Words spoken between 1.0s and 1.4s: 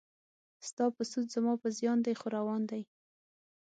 سود